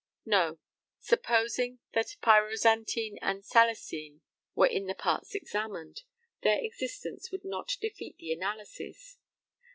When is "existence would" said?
6.57-7.45